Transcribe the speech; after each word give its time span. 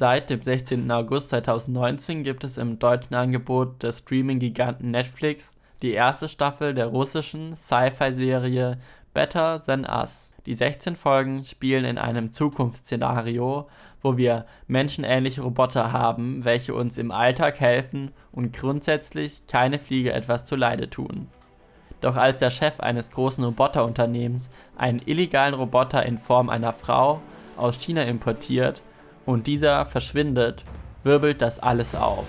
Seit 0.00 0.30
dem 0.30 0.40
16. 0.40 0.90
August 0.90 1.28
2019 1.28 2.24
gibt 2.24 2.42
es 2.44 2.56
im 2.56 2.78
deutschen 2.78 3.14
Angebot 3.14 3.82
des 3.82 3.98
Streaming-Giganten 3.98 4.90
Netflix 4.90 5.54
die 5.82 5.92
erste 5.92 6.30
Staffel 6.30 6.72
der 6.72 6.86
russischen 6.86 7.54
Sci-Fi-Serie 7.54 8.78
Better 9.12 9.62
Than 9.62 9.84
Us. 9.84 10.30
Die 10.46 10.54
16 10.54 10.96
Folgen 10.96 11.44
spielen 11.44 11.84
in 11.84 11.98
einem 11.98 12.32
Zukunftsszenario, 12.32 13.68
wo 14.00 14.16
wir 14.16 14.46
menschenähnliche 14.68 15.42
Roboter 15.42 15.92
haben, 15.92 16.46
welche 16.46 16.72
uns 16.72 16.96
im 16.96 17.10
Alltag 17.10 17.60
helfen 17.60 18.12
und 18.32 18.56
grundsätzlich 18.56 19.46
keine 19.48 19.78
Fliege 19.78 20.14
etwas 20.14 20.46
zuleide 20.46 20.88
tun. 20.88 21.28
Doch 22.00 22.16
als 22.16 22.38
der 22.38 22.50
Chef 22.50 22.80
eines 22.80 23.10
großen 23.10 23.44
Roboterunternehmens 23.44 24.48
einen 24.78 25.02
illegalen 25.04 25.52
Roboter 25.52 26.06
in 26.06 26.16
Form 26.16 26.48
einer 26.48 26.72
Frau 26.72 27.20
aus 27.58 27.76
China 27.76 28.00
importiert 28.04 28.82
und 29.26 29.46
dieser 29.46 29.86
verschwindet, 29.86 30.64
wirbelt 31.02 31.42
das 31.42 31.58
alles 31.58 31.94
auf. 31.94 32.26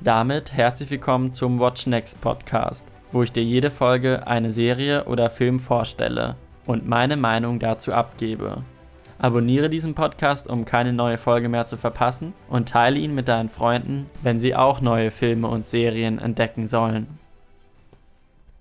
Damit 0.00 0.52
herzlich 0.52 0.90
willkommen 0.90 1.32
zum 1.32 1.60
Watch 1.60 1.86
Next 1.86 2.20
Podcast, 2.20 2.84
wo 3.12 3.22
ich 3.22 3.30
dir 3.30 3.44
jede 3.44 3.70
Folge 3.70 4.26
eine 4.26 4.52
Serie 4.52 5.04
oder 5.04 5.30
Film 5.30 5.60
vorstelle 5.60 6.36
und 6.66 6.88
meine 6.88 7.16
Meinung 7.16 7.60
dazu 7.60 7.92
abgebe. 7.92 8.64
Abonniere 9.18 9.70
diesen 9.70 9.94
Podcast, 9.94 10.48
um 10.48 10.64
keine 10.64 10.92
neue 10.92 11.18
Folge 11.18 11.48
mehr 11.48 11.66
zu 11.66 11.76
verpassen 11.76 12.34
und 12.48 12.68
teile 12.68 12.98
ihn 12.98 13.14
mit 13.14 13.28
deinen 13.28 13.48
Freunden, 13.48 14.10
wenn 14.22 14.40
sie 14.40 14.56
auch 14.56 14.80
neue 14.80 15.12
Filme 15.12 15.46
und 15.46 15.68
Serien 15.68 16.18
entdecken 16.18 16.68
sollen. 16.68 17.21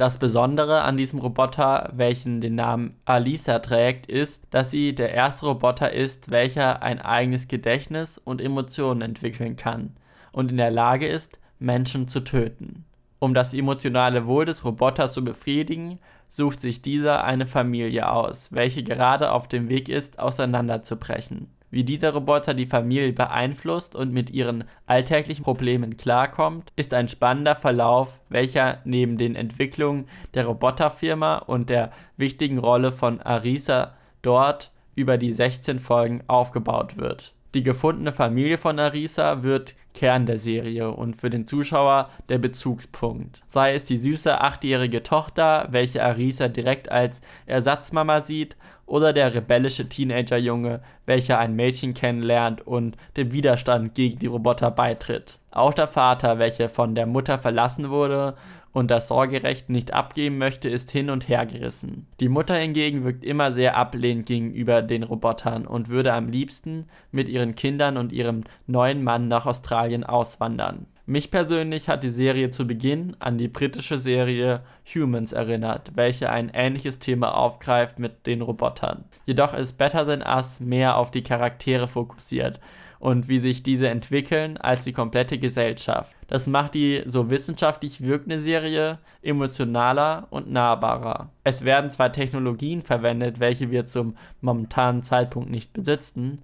Das 0.02 0.18
Besondere 0.18 0.82
an 0.82 0.98
diesem 0.98 1.20
Roboter, 1.20 1.92
welchen 1.94 2.42
den 2.42 2.56
Namen 2.56 2.96
Alisa 3.06 3.60
trägt, 3.60 4.08
ist, 4.08 4.42
dass 4.50 4.72
sie 4.72 4.96
der 4.96 5.14
erste 5.14 5.46
Roboter 5.46 5.94
ist, 5.94 6.32
welcher 6.32 6.82
ein 6.82 7.00
eigenes 7.00 7.48
Gedächtnis 7.48 8.18
und 8.18 8.42
Emotionen 8.42 9.04
entwickeln 9.04 9.58
kann 9.58 9.96
und 10.32 10.50
in 10.50 10.58
der 10.58 10.72
Lage 10.72 11.06
ist, 11.06 11.38
Menschen 11.60 12.08
zu 12.08 12.22
töten. 12.22 12.84
Um 13.20 13.36
das 13.36 13.54
emotionale 13.54 14.26
Wohl 14.26 14.46
des 14.46 14.66
Roboters 14.66 15.14
zu 15.14 15.24
befriedigen, 15.24 16.00
sucht 16.30 16.62
sich 16.62 16.82
dieser 16.82 17.24
eine 17.24 17.46
Familie 17.46 18.12
aus, 18.12 18.48
welche 18.50 18.82
gerade 18.82 19.32
auf 19.32 19.48
dem 19.48 19.70
Weg 19.70 19.88
ist, 19.88 20.18
auseinanderzubrechen. 20.18 21.48
Wie 21.72 21.86
dieser 21.86 22.12
Roboter 22.12 22.54
die 22.54 22.66
Familie 22.66 23.14
beeinflusst 23.14 23.96
und 23.96 24.12
mit 24.12 24.30
ihren 24.30 24.66
alltäglichen 24.86 25.44
Problemen 25.44 25.96
klarkommt, 25.96 26.74
ist 26.76 26.94
ein 26.94 27.08
spannender 27.08 27.56
Verlauf, 27.56 28.10
welcher 28.28 28.80
neben 28.84 29.18
den 29.18 29.36
Entwicklungen 29.36 30.10
der 30.34 30.48
Roboterfirma 30.48 31.38
und 31.38 31.70
der 31.70 31.94
wichtigen 32.18 32.58
Rolle 32.58 32.92
von 32.92 33.22
Arisa 33.22 33.94
dort 34.22 34.72
über 34.96 35.18
die 35.18 35.32
16 35.32 35.80
Folgen 35.80 36.22
aufgebaut 36.28 36.98
wird. 36.98 37.34
Die 37.54 37.64
gefundene 37.64 38.14
Familie 38.14 38.58
von 38.58 38.80
Arisa 38.80 39.44
wird 39.44 39.76
Kern 39.94 40.26
der 40.26 40.40
Serie 40.40 40.92
und 40.92 41.18
für 41.18 41.30
den 41.30 41.48
Zuschauer 41.48 42.10
der 42.30 42.38
Bezugspunkt. 42.38 43.44
Sei 43.50 43.74
es 43.74 43.84
die 43.84 43.98
süße 43.98 44.40
achtjährige 44.40 45.04
Tochter, 45.04 45.68
welche 45.72 46.04
Arisa 46.04 46.48
direkt 46.48 46.90
als 46.90 47.22
Ersatzmama 47.46 48.24
sieht, 48.24 48.56
oder 48.92 49.14
der 49.14 49.34
rebellische 49.34 49.88
Teenagerjunge, 49.88 50.82
welcher 51.06 51.40
ein 51.40 51.56
Mädchen 51.56 51.94
kennenlernt 51.94 52.68
und 52.68 52.98
dem 53.16 53.32
Widerstand 53.32 53.96
gegen 53.96 54.20
die 54.20 54.28
Roboter 54.28 54.70
beitritt. 54.70 55.40
Auch 55.50 55.74
der 55.74 55.88
Vater, 55.88 56.40
welcher 56.40 56.68
von 56.68 56.94
der 56.94 57.06
Mutter 57.06 57.40
verlassen 57.40 57.90
wurde 57.90 58.36
und 58.74 58.92
das 58.92 59.08
Sorgerecht 59.08 59.70
nicht 59.70 59.94
abgeben 59.94 60.38
möchte, 60.38 60.68
ist 60.68 60.92
hin 60.92 61.10
und 61.10 61.30
her 61.30 61.46
gerissen. 61.46 62.06
Die 62.20 62.28
Mutter 62.28 62.56
hingegen 62.56 63.06
wirkt 63.06 63.24
immer 63.24 63.54
sehr 63.54 63.78
ablehnend 63.78 64.26
gegenüber 64.26 64.82
den 64.82 65.04
Robotern 65.04 65.66
und 65.66 65.88
würde 65.88 66.14
am 66.14 66.28
liebsten 66.28 66.88
mit 67.14 67.30
ihren 67.30 67.56
Kindern 67.56 67.96
und 67.96 68.12
ihrem 68.12 68.44
neuen 68.68 69.06
Mann 69.06 69.30
nach 69.30 69.46
Australien 69.46 70.04
auswandern. 70.04 70.86
Mich 71.12 71.30
persönlich 71.30 71.90
hat 71.90 72.04
die 72.04 72.10
Serie 72.10 72.52
zu 72.52 72.66
Beginn 72.66 73.18
an 73.20 73.38
die 73.38 73.50
britische 73.50 74.00
Serie 74.00 74.62
Humans 74.96 75.34
erinnert, 75.34 75.92
welche 75.96 76.30
ein 76.30 76.50
ähnliches 76.54 77.00
Thema 77.00 77.36
aufgreift 77.36 78.00
mit 78.00 78.26
den 78.26 78.42
Robotern. 78.42 79.04
Jedoch 79.26 79.54
ist 79.54 79.78
Better 79.78 80.06
Than 80.06 80.22
Us 80.22 80.62
mehr 80.62 80.96
auf 80.96 81.12
die 81.12 81.22
Charaktere 81.22 81.90
fokussiert 81.90 82.62
und 83.00 83.28
wie 83.28 83.40
sich 83.40 83.62
diese 83.62 83.90
entwickeln 83.90 84.56
als 84.56 84.86
die 84.86 84.94
komplette 84.94 85.38
Gesellschaft. 85.38 86.16
Das 86.28 86.48
macht 86.48 86.76
die 86.76 87.04
so 87.06 87.30
wissenschaftlich 87.30 88.00
wirkende 88.00 88.40
Serie 88.40 89.00
emotionaler 89.22 90.28
und 90.30 90.50
nahbarer. 90.50 91.30
Es 91.44 91.66
werden 91.66 91.92
zwar 91.92 92.14
Technologien 92.14 92.84
verwendet, 92.84 93.42
welche 93.42 93.70
wir 93.70 93.86
zum 93.86 94.16
momentanen 94.40 95.04
Zeitpunkt 95.04 95.52
nicht 95.52 95.74
besitzen, 95.74 96.42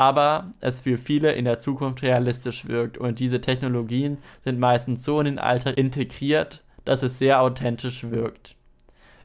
aber 0.00 0.52
es 0.60 0.80
für 0.80 0.96
viele 0.96 1.32
in 1.32 1.44
der 1.44 1.60
Zukunft 1.60 2.00
realistisch 2.00 2.66
wirkt 2.66 2.96
und 2.96 3.18
diese 3.18 3.42
Technologien 3.42 4.16
sind 4.42 4.58
meistens 4.58 5.04
so 5.04 5.20
in 5.20 5.26
den 5.26 5.38
Alltag 5.38 5.76
integriert, 5.76 6.62
dass 6.86 7.02
es 7.02 7.18
sehr 7.18 7.42
authentisch 7.42 8.04
wirkt. 8.04 8.56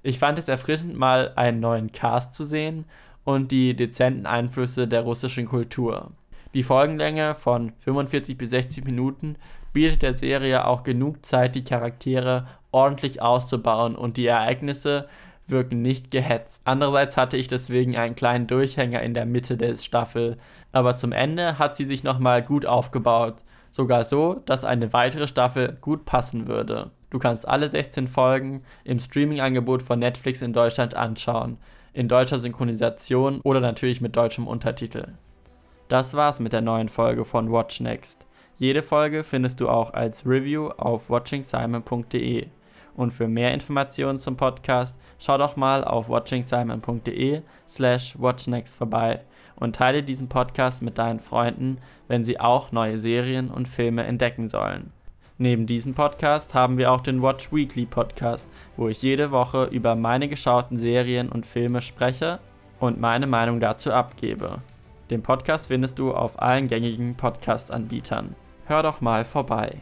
Ich 0.04 0.20
fand 0.20 0.38
es 0.38 0.50
erfrischend, 0.50 0.98
mal 0.98 1.32
einen 1.38 1.62
neuen 1.62 1.94
Cast 1.94 2.34
zu 2.34 2.46
sehen 2.46 2.84
und 3.24 3.54
die 3.54 3.74
dezenten 3.74 4.26
Einflüsse 4.26 4.86
der 4.86 5.04
russischen 5.04 5.46
Kultur. 5.46 6.12
Die 6.54 6.64
Folgenlänge 6.64 7.36
von 7.36 7.72
45 7.86 8.38
bis 8.38 8.50
60 8.50 8.84
Minuten 8.84 9.38
bietet 9.72 10.02
der 10.02 10.18
Serie 10.18 10.68
auch 10.68 10.84
genug 10.84 11.26
Zeit, 11.26 11.56
die 11.56 11.64
Charaktere 11.64 12.48
ordentlich 12.72 13.22
auszubauen 13.22 13.96
und 13.96 14.18
die 14.18 14.28
Ereignisse 14.28 15.08
wirken 15.48 15.82
nicht 15.82 16.12
gehetzt. 16.12 16.62
Andererseits 16.66 17.18
hatte 17.18 17.38
ich 17.38 17.48
deswegen 17.48 17.96
einen 17.96 18.16
kleinen 18.16 18.48
Durchhänger 18.48 19.02
in 19.02 19.14
der 19.14 19.26
Mitte 19.26 19.58
der 19.58 19.76
Staffel, 19.76 20.38
aber 20.72 20.96
zum 20.96 21.12
Ende 21.12 21.60
hat 21.60 21.76
sie 21.76 21.86
sich 21.86 22.04
nochmal 22.04 22.42
gut 22.42 22.66
aufgebaut. 22.66 23.36
Sogar 23.72 24.06
so, 24.06 24.42
dass 24.46 24.64
eine 24.64 24.94
weitere 24.94 25.28
Staffel 25.28 25.78
gut 25.82 26.06
passen 26.06 26.48
würde. 26.48 26.92
Du 27.10 27.20
kannst 27.20 27.48
alle 27.48 27.70
16 27.70 28.08
Folgen 28.08 28.64
im 28.84 29.00
Streaming-Angebot 29.00 29.82
von 29.82 30.00
Netflix 30.00 30.42
in 30.42 30.54
Deutschland 30.54 30.96
anschauen, 30.96 31.58
in 31.94 32.08
deutscher 32.08 32.40
Synchronisation 32.40 33.42
oder 33.42 33.60
natürlich 33.60 34.02
mit 34.02 34.16
deutschem 34.16 34.48
Untertitel. 34.48 35.10
Das 35.88 36.14
war's 36.14 36.40
mit 36.40 36.52
der 36.52 36.62
neuen 36.62 36.90
Folge 36.90 37.26
von 37.26 37.52
Watch 37.52 37.80
Next. 37.80 38.26
Jede 38.58 38.82
Folge 38.82 39.24
findest 39.24 39.60
du 39.60 39.70
auch 39.70 39.94
als 39.94 40.26
Review 40.26 40.70
auf 40.70 41.10
watchingsimon.de. 41.10 42.48
Und 42.96 43.12
für 43.12 43.28
mehr 43.28 43.54
Informationen 43.54 44.20
zum 44.20 44.38
Podcast 44.38 44.96
schau 45.20 45.38
doch 45.38 45.56
mal 45.56 45.84
auf 45.84 46.10
watchingsimon.de 46.10 47.42
slash 47.68 48.16
watchnext 48.18 48.76
vorbei 48.76 49.22
und 49.56 49.76
teile 49.76 50.04
diesen 50.04 50.30
Podcast 50.30 50.82
mit 50.82 50.98
deinen 50.98 51.20
Freunden, 51.20 51.78
wenn 52.08 52.26
sie 52.26 52.40
auch 52.40 52.72
neue 52.72 52.98
Serien 52.98 53.50
und 53.50 53.68
Filme 53.68 54.04
entdecken 54.04 54.50
sollen. 54.50 54.92
Neben 55.38 55.68
diesem 55.68 55.94
Podcast 55.94 56.54
haben 56.54 56.78
wir 56.78 56.92
auch 56.92 57.02
den 57.02 57.22
Watch 57.22 57.52
Weekly 57.52 57.86
Podcast, 57.86 58.46
wo 58.78 58.88
ich 58.88 59.02
jede 59.02 59.32
Woche 59.32 59.66
über 59.66 59.96
meine 59.96 60.30
geschauten 60.30 60.80
Serien 60.80 61.28
und 61.28 61.46
Filme 61.46 61.82
spreche 61.82 62.40
und 62.80 63.02
meine 63.02 63.28
Meinung 63.28 63.60
dazu 63.60 63.92
abgebe. 63.92 64.60
Den 65.10 65.22
Podcast 65.22 65.68
findest 65.68 66.00
du 66.00 66.14
auf 66.14 66.42
allen 66.42 66.68
gängigen 66.68 67.16
Podcast-Anbietern. 67.16 68.36
Hör 68.66 68.82
doch 68.82 69.02
mal 69.02 69.26
vorbei. 69.26 69.82